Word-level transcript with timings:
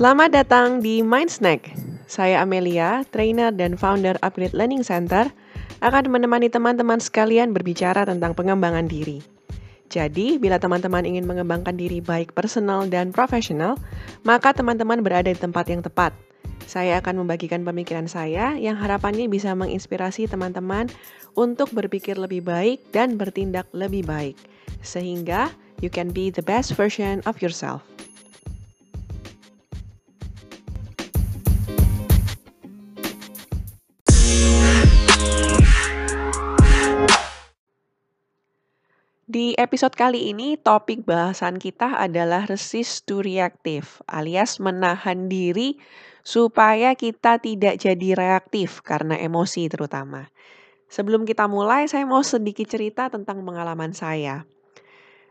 Selamat 0.00 0.32
datang 0.32 0.80
di 0.80 1.04
Mind 1.04 1.28
Snack. 1.28 1.76
Saya 2.08 2.40
Amelia, 2.40 3.04
trainer 3.12 3.52
dan 3.52 3.76
founder 3.76 4.16
Upgrade 4.24 4.56
Learning 4.56 4.80
Center, 4.80 5.28
akan 5.84 6.08
menemani 6.08 6.48
teman-teman 6.48 6.96
sekalian 6.96 7.52
berbicara 7.52 8.08
tentang 8.08 8.32
pengembangan 8.32 8.88
diri. 8.88 9.20
Jadi, 9.92 10.40
bila 10.40 10.56
teman-teman 10.56 11.04
ingin 11.04 11.28
mengembangkan 11.28 11.76
diri 11.76 12.00
baik 12.00 12.32
personal 12.32 12.88
dan 12.88 13.12
profesional, 13.12 13.76
maka 14.24 14.56
teman-teman 14.56 15.04
berada 15.04 15.28
di 15.28 15.36
tempat 15.36 15.68
yang 15.68 15.84
tepat. 15.84 16.16
Saya 16.64 16.96
akan 17.04 17.20
membagikan 17.20 17.60
pemikiran 17.60 18.08
saya 18.08 18.56
yang 18.56 18.80
harapannya 18.80 19.28
bisa 19.28 19.52
menginspirasi 19.52 20.32
teman-teman 20.32 20.88
untuk 21.36 21.76
berpikir 21.76 22.16
lebih 22.16 22.40
baik 22.40 22.80
dan 22.88 23.20
bertindak 23.20 23.68
lebih 23.76 24.08
baik, 24.08 24.40
sehingga 24.80 25.52
you 25.84 25.92
can 25.92 26.08
be 26.08 26.32
the 26.32 26.40
best 26.40 26.72
version 26.72 27.20
of 27.28 27.44
yourself. 27.44 27.84
Di 39.30 39.54
episode 39.54 39.94
kali 39.94 40.34
ini, 40.34 40.58
topik 40.58 41.06
bahasan 41.06 41.62
kita 41.62 42.02
adalah 42.02 42.50
resist 42.50 43.06
to 43.06 43.22
reactive, 43.22 44.02
alias 44.10 44.58
menahan 44.58 45.30
diri 45.30 45.78
supaya 46.26 46.98
kita 46.98 47.38
tidak 47.38 47.78
jadi 47.78 48.18
reaktif 48.18 48.82
karena 48.82 49.14
emosi 49.14 49.70
terutama. 49.70 50.34
Sebelum 50.90 51.22
kita 51.30 51.46
mulai, 51.46 51.86
saya 51.86 52.10
mau 52.10 52.26
sedikit 52.26 52.66
cerita 52.66 53.06
tentang 53.06 53.46
pengalaman 53.46 53.94
saya. 53.94 54.50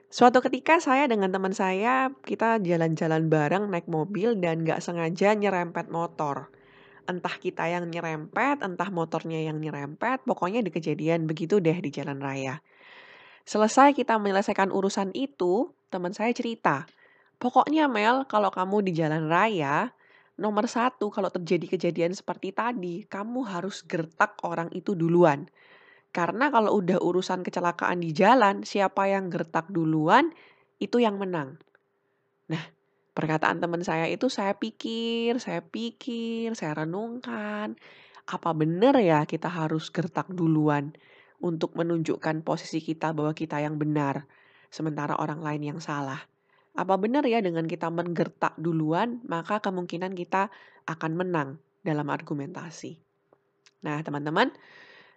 Suatu 0.07 0.39
ketika 0.47 0.79
saya 0.79 1.03
dengan 1.11 1.35
teman 1.35 1.51
saya, 1.51 2.15
kita 2.23 2.55
jalan-jalan 2.63 3.27
bareng 3.27 3.67
naik 3.67 3.91
mobil 3.91 4.39
dan 4.39 4.63
gak 4.63 4.79
sengaja 4.79 5.35
nyerempet 5.35 5.91
motor. 5.91 6.47
Entah 7.03 7.35
kita 7.35 7.67
yang 7.67 7.91
nyerempet, 7.91 8.63
entah 8.63 8.87
motornya 8.95 9.43
yang 9.43 9.59
nyerempet, 9.59 10.23
pokoknya 10.23 10.63
di 10.63 10.71
kejadian 10.71 11.27
begitu 11.27 11.59
deh 11.59 11.75
di 11.75 11.91
jalan 11.91 12.23
raya. 12.23 12.63
Selesai 13.47 13.95
kita 13.95 14.17
menyelesaikan 14.17 14.71
urusan 14.71 15.15
itu, 15.15 15.71
teman 15.91 16.15
saya 16.15 16.31
cerita, 16.31 16.87
pokoknya 17.41 17.87
Mel, 17.91 18.27
kalau 18.29 18.51
kamu 18.51 18.85
di 18.87 18.91
jalan 18.95 19.27
raya, 19.27 19.91
nomor 20.39 20.71
satu 20.71 21.11
kalau 21.11 21.27
terjadi 21.27 21.75
kejadian 21.75 22.15
seperti 22.15 22.55
tadi, 22.55 23.03
kamu 23.05 23.43
harus 23.47 23.83
gertak 23.83 24.39
orang 24.47 24.71
itu 24.71 24.95
duluan. 24.95 25.51
Karena 26.09 26.49
kalau 26.49 26.81
udah 26.81 26.97
urusan 26.97 27.45
kecelakaan 27.45 28.01
di 28.01 28.15
jalan, 28.15 28.65
siapa 28.65 29.05
yang 29.11 29.29
gertak 29.29 29.69
duluan, 29.69 30.33
itu 30.81 30.97
yang 30.97 31.21
menang. 31.21 31.61
Nah, 32.49 32.63
perkataan 33.13 33.61
teman 33.61 33.85
saya 33.85 34.09
itu 34.09 34.25
saya 34.31 34.57
pikir, 34.57 35.37
saya 35.37 35.61
pikir, 35.61 36.57
saya 36.57 36.81
renungkan, 36.81 37.77
apa 38.25 38.49
benar 38.57 38.97
ya 38.97 39.25
kita 39.25 39.51
harus 39.51 39.93
gertak 39.93 40.31
duluan? 40.33 40.95
Untuk 41.39 41.75
menunjukkan 41.75 42.43
posisi 42.43 42.83
kita 42.83 43.15
bahwa 43.15 43.31
kita 43.31 43.59
yang 43.63 43.79
benar, 43.79 44.27
sementara 44.69 45.17
orang 45.17 45.39
lain 45.39 45.75
yang 45.75 45.79
salah. 45.79 46.23
Apa 46.77 46.95
benar 46.95 47.25
ya 47.25 47.41
dengan 47.43 47.65
kita 47.65 47.91
menggertak 47.91 48.55
duluan, 48.55 49.19
maka 49.25 49.59
kemungkinan 49.59 50.15
kita 50.15 50.51
akan 50.87 51.11
menang 51.17 51.49
dalam 51.83 52.07
argumentasi. 52.07 52.99
Nah, 53.83 53.99
teman-teman, 54.03 54.51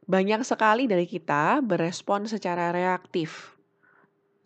banyak 0.06 0.42
sekali 0.42 0.90
dari 0.90 1.06
kita 1.06 1.62
berespon 1.62 2.26
secara 2.26 2.74
reaktif, 2.74 3.54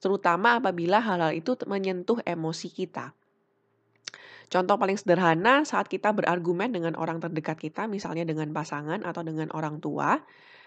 terutama 0.01 0.61
apabila 0.61 1.01
hal-hal 1.01 1.33
itu 1.33 1.57
menyentuh 1.65 2.21
emosi 2.25 2.69
kita. 2.69 3.17
Contoh 4.47 4.79
paling 4.79 4.95
sederhana 4.95 5.67
saat 5.67 5.91
kita 5.91 6.15
berargumen 6.15 6.71
dengan 6.71 6.95
orang 6.95 7.19
terdekat 7.19 7.59
kita, 7.59 7.91
misalnya 7.91 8.23
dengan 8.23 8.55
pasangan 8.55 9.03
atau 9.03 9.27
dengan 9.27 9.51
orang 9.51 9.83
tua, 9.83 10.23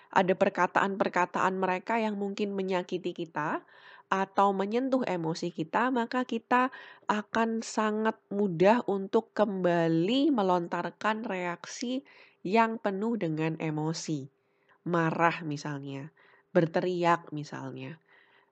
ada 0.09 0.33
perkataan-perkataan 0.33 1.53
mereka 1.61 2.01
yang 2.01 2.17
mungkin 2.17 2.57
menyakiti 2.57 3.13
kita 3.13 3.61
atau 4.09 4.57
menyentuh 4.57 5.05
emosi 5.05 5.53
kita, 5.53 5.93
maka 5.93 6.25
kita 6.25 6.73
akan 7.05 7.61
sangat 7.61 8.17
mudah 8.33 8.81
untuk 8.89 9.29
kembali 9.37 10.33
melontarkan 10.33 11.21
reaksi 11.29 12.01
yang 12.41 12.81
penuh 12.81 13.21
dengan 13.21 13.53
emosi. 13.61 14.25
Marah 14.89 15.45
misalnya, 15.45 16.09
berteriak 16.57 17.29
misalnya. 17.29 18.01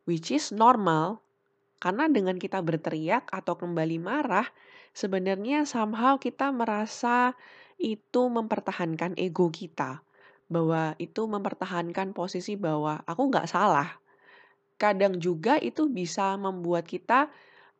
Which 0.05 0.29
is 0.29 0.53
normal, 0.53 1.25
karena 1.81 2.05
dengan 2.05 2.37
kita 2.37 2.61
berteriak 2.61 3.25
atau 3.33 3.57
kembali 3.57 3.97
marah, 3.97 4.45
sebenarnya 4.93 5.65
somehow 5.65 6.21
kita 6.21 6.53
merasa 6.53 7.33
itu 7.81 8.29
mempertahankan 8.29 9.17
ego 9.17 9.49
kita 9.49 10.05
bahwa 10.47 10.95
itu 10.99 11.27
mempertahankan 11.27 12.15
posisi 12.15 12.55
bahwa 12.55 13.03
aku 13.03 13.27
nggak 13.31 13.47
salah. 13.51 13.99
Kadang 14.79 15.19
juga 15.19 15.59
itu 15.59 15.89
bisa 15.91 16.37
membuat 16.39 16.87
kita 16.87 17.27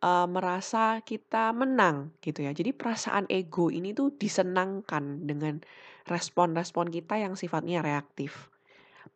uh, 0.03 0.27
merasa 0.27 0.99
kita 1.01 1.53
menang 1.55 2.11
gitu 2.19 2.43
ya. 2.43 2.51
Jadi 2.51 2.73
perasaan 2.75 3.25
ego 3.31 3.71
ini 3.71 3.93
tuh 3.95 4.13
disenangkan 4.13 5.23
dengan 5.25 5.61
respon-respon 6.07 6.91
kita 6.91 7.19
yang 7.19 7.33
sifatnya 7.35 7.83
reaktif. 7.83 8.49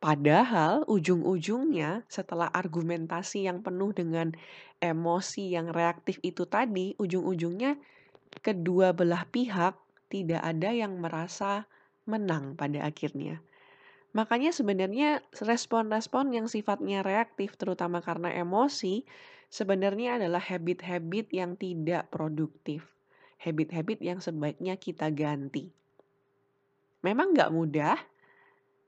Padahal 0.02 0.88
ujung-ujungnya 0.88 2.08
setelah 2.08 2.50
argumentasi 2.50 3.46
yang 3.46 3.62
penuh 3.62 3.92
dengan 3.94 4.34
emosi 4.82 5.54
yang 5.54 5.70
reaktif 5.70 6.18
itu 6.26 6.48
tadi, 6.48 6.98
ujung-ujungnya 6.98 7.78
kedua 8.40 8.96
belah 8.96 9.28
pihak 9.28 9.76
tidak 10.08 10.42
ada 10.42 10.72
yang 10.72 10.98
merasa 10.98 11.68
menang 12.06 12.58
pada 12.58 12.86
akhirnya. 12.86 13.42
Makanya 14.12 14.52
sebenarnya 14.52 15.24
respon-respon 15.40 16.36
yang 16.36 16.48
sifatnya 16.52 17.00
reaktif 17.00 17.56
terutama 17.56 18.04
karena 18.04 18.28
emosi 18.36 19.08
sebenarnya 19.48 20.20
adalah 20.20 20.44
habit-habit 20.44 21.32
yang 21.32 21.56
tidak 21.56 22.12
produktif. 22.12 22.84
Habit-habit 23.40 24.04
yang 24.04 24.20
sebaiknya 24.20 24.76
kita 24.76 25.10
ganti. 25.16 25.72
Memang 27.02 27.34
nggak 27.34 27.50
mudah, 27.50 27.98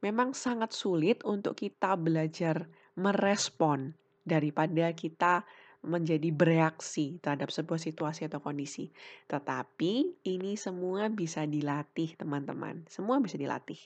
memang 0.04 0.36
sangat 0.36 0.76
sulit 0.76 1.24
untuk 1.26 1.58
kita 1.58 1.98
belajar 1.98 2.68
merespon 2.94 3.96
daripada 4.22 4.94
kita 4.94 5.42
menjadi 5.84 6.32
bereaksi 6.32 7.20
terhadap 7.20 7.52
sebuah 7.52 7.78
situasi 7.78 8.26
atau 8.32 8.40
kondisi. 8.40 8.90
Tetapi 9.28 10.24
ini 10.26 10.56
semua 10.56 11.12
bisa 11.12 11.44
dilatih, 11.44 12.16
teman-teman. 12.16 12.88
Semua 12.88 13.20
bisa 13.20 13.36
dilatih. 13.36 13.78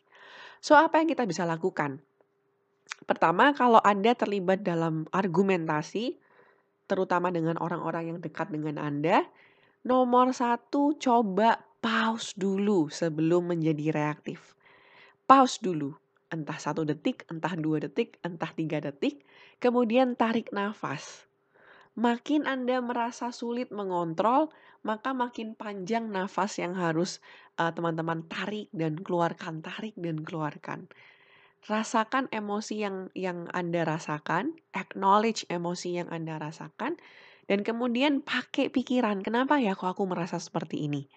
So, 0.61 0.77
apa 0.77 1.01
yang 1.01 1.09
kita 1.09 1.25
bisa 1.25 1.43
lakukan? 1.43 1.99
Pertama, 3.09 3.51
kalau 3.57 3.81
Anda 3.81 4.13
terlibat 4.13 4.61
dalam 4.61 5.09
argumentasi, 5.09 6.15
terutama 6.87 7.33
dengan 7.33 7.57
orang-orang 7.59 8.15
yang 8.15 8.19
dekat 8.21 8.53
dengan 8.53 8.79
Anda, 8.79 9.25
nomor 9.83 10.31
satu, 10.31 10.95
coba 10.95 11.65
pause 11.81 12.37
dulu 12.37 12.87
sebelum 12.93 13.53
menjadi 13.53 13.91
reaktif. 13.91 14.55
Pause 15.27 15.59
dulu, 15.59 15.91
entah 16.31 16.55
satu 16.55 16.87
detik, 16.87 17.27
entah 17.27 17.51
dua 17.59 17.83
detik, 17.83 18.15
entah 18.23 18.49
tiga 18.55 18.79
detik, 18.79 19.27
kemudian 19.59 20.15
tarik 20.15 20.55
nafas 20.55 21.26
makin 21.97 22.45
Anda 22.45 22.77
merasa 22.79 23.33
sulit 23.33 23.73
mengontrol, 23.73 24.53
maka 24.85 25.17
makin 25.17 25.57
panjang 25.57 26.13
nafas 26.13 26.61
yang 26.61 26.77
harus 26.77 27.19
uh, 27.57 27.73
teman-teman 27.73 28.23
tarik 28.29 28.69
dan 28.69 29.01
keluarkan, 29.01 29.65
tarik 29.65 29.97
dan 29.97 30.21
keluarkan. 30.21 30.85
Rasakan 31.65 32.29
emosi 32.29 32.85
yang 32.85 33.09
yang 33.17 33.49
Anda 33.51 33.83
rasakan, 33.83 34.55
acknowledge 34.77 35.49
emosi 35.49 35.99
yang 35.99 36.07
Anda 36.13 36.37
rasakan, 36.37 37.01
dan 37.49 37.59
kemudian 37.65 38.21
pakai 38.21 38.69
pikiran, 38.69 39.25
kenapa 39.25 39.57
ya 39.57 39.73
kok 39.73 39.97
aku 39.97 40.05
merasa 40.05 40.37
seperti 40.37 40.85
ini? 40.85 41.09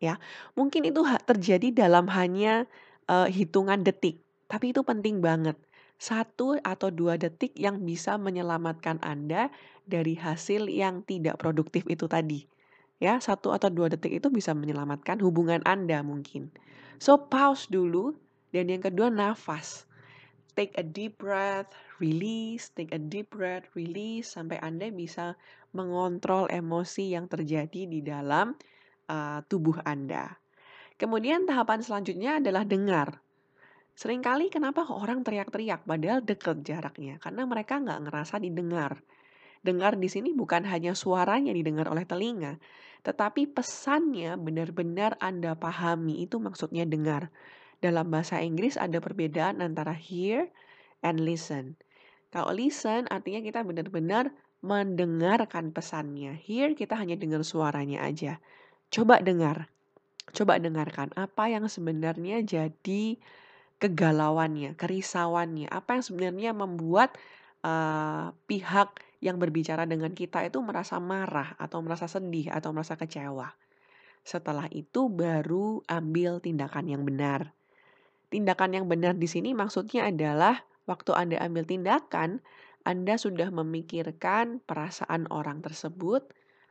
Ya, 0.00 0.16
mungkin 0.56 0.88
itu 0.88 1.04
terjadi 1.28 1.74
dalam 1.74 2.08
hanya 2.08 2.64
uh, 3.10 3.28
hitungan 3.28 3.84
detik, 3.84 4.22
tapi 4.48 4.72
itu 4.72 4.80
penting 4.80 5.20
banget 5.20 5.58
satu 6.00 6.56
atau 6.64 6.88
dua 6.88 7.20
detik 7.20 7.52
yang 7.60 7.84
bisa 7.84 8.16
menyelamatkan 8.16 8.96
Anda 9.04 9.52
dari 9.84 10.16
hasil 10.16 10.72
yang 10.72 11.04
tidak 11.04 11.36
produktif 11.36 11.84
itu 11.92 12.08
tadi. 12.08 12.48
Ya, 12.96 13.20
satu 13.20 13.52
atau 13.52 13.68
dua 13.68 13.92
detik 13.92 14.16
itu 14.16 14.32
bisa 14.32 14.56
menyelamatkan 14.56 15.20
hubungan 15.20 15.60
Anda 15.68 16.00
mungkin. 16.00 16.48
So, 16.96 17.28
pause 17.28 17.68
dulu. 17.68 18.16
Dan 18.50 18.72
yang 18.72 18.80
kedua, 18.80 19.12
nafas. 19.12 19.84
Take 20.56 20.74
a 20.80 20.84
deep 20.84 21.20
breath, 21.20 21.70
release, 22.02 22.72
take 22.72 22.90
a 22.90 23.00
deep 23.00 23.30
breath, 23.30 23.68
release, 23.76 24.34
sampai 24.34 24.58
Anda 24.58 24.90
bisa 24.90 25.38
mengontrol 25.76 26.50
emosi 26.50 27.14
yang 27.14 27.30
terjadi 27.30 27.86
di 27.86 28.02
dalam 28.02 28.58
uh, 29.06 29.40
tubuh 29.46 29.78
Anda. 29.86 30.36
Kemudian 31.00 31.48
tahapan 31.48 31.80
selanjutnya 31.80 32.42
adalah 32.42 32.66
dengar. 32.68 33.22
Seringkali 33.94 34.48
kenapa 34.48 34.86
orang 34.88 35.22
teriak-teriak 35.22 35.84
padahal 35.84 36.24
deket 36.24 36.62
jaraknya? 36.64 37.20
Karena 37.20 37.44
mereka 37.44 37.78
nggak 37.78 38.08
ngerasa 38.08 38.40
didengar. 38.40 39.02
Dengar 39.60 40.00
di 40.00 40.08
sini 40.08 40.32
bukan 40.32 40.64
hanya 40.64 40.96
suaranya 40.96 41.52
didengar 41.52 41.84
oleh 41.92 42.08
telinga, 42.08 42.56
tetapi 43.04 43.44
pesannya 43.52 44.40
benar-benar 44.40 45.20
Anda 45.20 45.52
pahami. 45.52 46.24
Itu 46.24 46.40
maksudnya 46.40 46.88
dengar. 46.88 47.28
Dalam 47.80 48.08
bahasa 48.12 48.40
Inggris 48.40 48.80
ada 48.80 49.00
perbedaan 49.00 49.60
antara 49.60 49.92
hear 49.92 50.48
and 51.04 51.20
listen. 51.20 51.76
Kalau 52.32 52.52
listen 52.52 53.08
artinya 53.08 53.40
kita 53.44 53.60
benar-benar 53.64 54.32
mendengarkan 54.60 55.72
pesannya. 55.72 56.36
Hear 56.36 56.76
kita 56.76 56.96
hanya 56.96 57.16
dengar 57.16 57.40
suaranya 57.44 58.04
aja. 58.04 58.40
Coba 58.92 59.20
dengar. 59.24 59.72
Coba 60.30 60.60
dengarkan 60.60 61.10
apa 61.16 61.50
yang 61.50 61.66
sebenarnya 61.66 62.44
jadi 62.44 63.18
kegalauannya, 63.80 64.76
kerisauannya, 64.76 65.66
apa 65.72 65.98
yang 65.98 66.04
sebenarnya 66.04 66.50
membuat 66.52 67.16
uh, 67.64 68.30
pihak 68.44 69.00
yang 69.24 69.40
berbicara 69.40 69.88
dengan 69.88 70.12
kita 70.12 70.44
itu 70.44 70.60
merasa 70.60 71.00
marah 71.00 71.56
atau 71.56 71.80
merasa 71.80 72.04
sedih 72.04 72.52
atau 72.52 72.70
merasa 72.76 73.00
kecewa. 73.00 73.56
Setelah 74.20 74.68
itu 74.68 75.08
baru 75.08 75.80
ambil 75.88 76.44
tindakan 76.44 76.92
yang 76.92 77.02
benar. 77.08 77.56
Tindakan 78.28 78.76
yang 78.76 78.86
benar 78.86 79.16
di 79.16 79.26
sini 79.26 79.56
maksudnya 79.56 80.06
adalah 80.06 80.62
waktu 80.84 81.16
Anda 81.16 81.36
ambil 81.40 81.64
tindakan, 81.64 82.44
Anda 82.84 83.16
sudah 83.16 83.48
memikirkan 83.48 84.60
perasaan 84.62 85.26
orang 85.32 85.64
tersebut, 85.64 86.30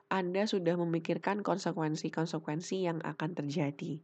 anda 0.09 0.49
sudah 0.49 0.73
memikirkan 0.73 1.45
konsekuensi-konsekuensi 1.45 2.89
yang 2.89 2.97
akan 3.05 3.37
terjadi. 3.37 4.01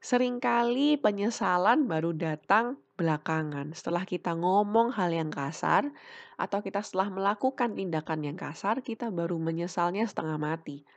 Seringkali 0.00 0.96
penyesalan 0.96 1.84
baru 1.84 2.16
datang 2.16 2.80
belakangan 2.96 3.76
setelah 3.76 4.08
kita 4.08 4.32
ngomong 4.32 4.96
hal 4.96 5.12
yang 5.12 5.28
kasar 5.28 5.92
atau 6.40 6.64
kita 6.64 6.80
setelah 6.80 7.12
melakukan 7.12 7.76
tindakan 7.76 8.24
yang 8.24 8.36
kasar, 8.40 8.80
kita 8.80 9.12
baru 9.12 9.36
menyesalnya 9.36 10.08
setengah 10.08 10.40
mati. 10.40 10.88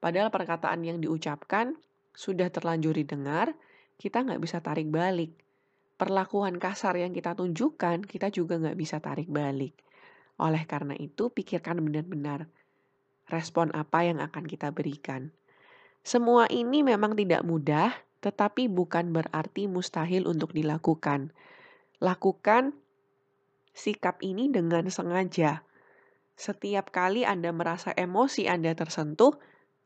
Padahal 0.00 0.32
perkataan 0.32 0.88
yang 0.88 1.04
diucapkan 1.04 1.76
sudah 2.16 2.48
terlanjur 2.48 2.96
didengar, 2.96 3.52
kita 4.00 4.24
nggak 4.24 4.40
bisa 4.40 4.64
tarik 4.64 4.88
balik. 4.88 5.36
Perlakuan 6.00 6.56
kasar 6.56 6.96
yang 6.96 7.12
kita 7.12 7.36
tunjukkan, 7.36 8.08
kita 8.08 8.32
juga 8.32 8.56
nggak 8.56 8.76
bisa 8.80 9.04
tarik 9.04 9.28
balik. 9.28 9.76
Oleh 10.40 10.64
karena 10.64 10.96
itu, 10.96 11.28
pikirkan 11.28 11.80
benar-benar 11.84 12.48
respon 13.28 13.68
apa 13.76 14.04
yang 14.04 14.20
akan 14.24 14.48
kita 14.48 14.72
berikan. 14.72 15.28
Semua 16.04 16.48
ini 16.48 16.80
memang 16.80 17.12
tidak 17.16 17.44
mudah, 17.44 18.05
tetapi 18.20 18.68
bukan 18.70 19.12
berarti 19.12 19.68
mustahil 19.68 20.26
untuk 20.26 20.52
dilakukan. 20.56 21.32
Lakukan 22.00 22.76
sikap 23.76 24.20
ini 24.24 24.48
dengan 24.48 24.88
sengaja. 24.88 25.64
Setiap 26.36 26.92
kali 26.92 27.24
Anda 27.24 27.52
merasa 27.52 27.92
emosi 27.96 28.48
Anda 28.48 28.76
tersentuh, 28.76 29.36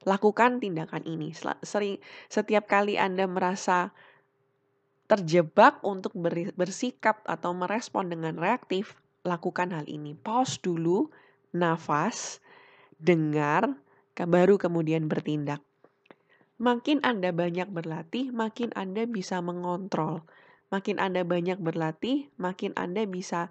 lakukan 0.03 0.59
tindakan 0.59 1.06
ini. 1.06 1.31
Sering, 1.62 2.03
setiap 2.27 2.67
kali 2.67 2.99
Anda 2.99 3.31
merasa 3.31 3.94
terjebak 5.11 5.83
untuk 5.83 6.15
bersikap 6.55 7.23
atau 7.26 7.50
merespon 7.50 8.11
dengan 8.11 8.38
reaktif, 8.38 8.99
lakukan 9.26 9.75
hal 9.75 9.87
ini. 9.91 10.15
Pause 10.15 10.62
dulu, 10.62 11.11
nafas, 11.50 12.38
dengar, 12.99 13.75
baru 14.15 14.59
kemudian 14.59 15.11
bertindak. 15.11 15.62
Makin 16.61 17.01
Anda 17.01 17.33
banyak 17.33 17.73
berlatih, 17.73 18.37
makin 18.37 18.77
Anda 18.77 19.09
bisa 19.09 19.41
mengontrol. 19.41 20.29
Makin 20.69 21.01
Anda 21.01 21.25
banyak 21.25 21.57
berlatih, 21.57 22.29
makin 22.37 22.77
Anda 22.77 23.09
bisa 23.09 23.49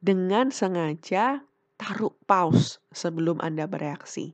dengan 0.00 0.48
sengaja 0.48 1.44
taruh 1.76 2.16
pause 2.24 2.80
sebelum 2.88 3.44
Anda 3.44 3.68
bereaksi. 3.68 4.32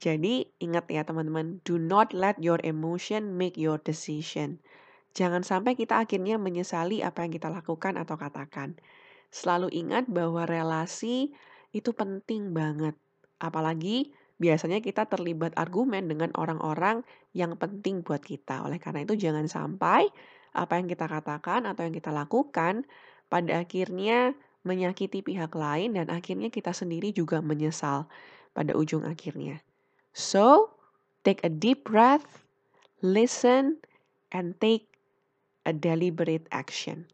Jadi 0.00 0.48
ingat 0.64 0.88
ya 0.88 1.04
teman-teman, 1.04 1.60
do 1.68 1.76
not 1.76 2.16
let 2.16 2.40
your 2.40 2.56
emotion 2.64 3.36
make 3.36 3.60
your 3.60 3.76
decision. 3.84 4.64
Jangan 5.12 5.44
sampai 5.44 5.76
kita 5.76 5.96
akhirnya 6.00 6.40
menyesali 6.40 7.00
apa 7.00 7.24
yang 7.24 7.32
kita 7.36 7.52
lakukan 7.52 8.00
atau 8.00 8.16
katakan. 8.16 8.80
Selalu 9.28 9.72
ingat 9.76 10.08
bahwa 10.08 10.48
relasi 10.48 11.36
itu 11.72 11.92
penting 11.92 12.56
banget. 12.56 12.96
Apalagi 13.40 14.12
biasanya 14.36 14.84
kita 14.84 15.08
terlibat 15.08 15.56
argumen 15.56 16.08
dengan 16.08 16.32
orang-orang 16.36 17.02
yang 17.32 17.56
penting 17.56 18.04
buat 18.04 18.20
kita. 18.20 18.64
Oleh 18.64 18.76
karena 18.76 19.04
itu 19.04 19.16
jangan 19.16 19.48
sampai 19.48 20.08
apa 20.56 20.80
yang 20.80 20.88
kita 20.88 21.08
katakan 21.08 21.68
atau 21.68 21.84
yang 21.84 21.94
kita 21.96 22.12
lakukan 22.12 22.88
pada 23.28 23.64
akhirnya 23.64 24.32
menyakiti 24.66 25.22
pihak 25.22 25.54
lain 25.54 25.94
dan 25.94 26.10
akhirnya 26.10 26.50
kita 26.50 26.74
sendiri 26.74 27.14
juga 27.14 27.38
menyesal 27.38 28.10
pada 28.56 28.74
ujung 28.74 29.04
akhirnya. 29.06 29.62
So, 30.16 30.72
take 31.22 31.44
a 31.44 31.52
deep 31.52 31.84
breath, 31.86 32.48
listen, 33.04 33.84
and 34.32 34.56
take 34.58 34.88
a 35.68 35.76
deliberate 35.76 36.48
action. 36.50 37.06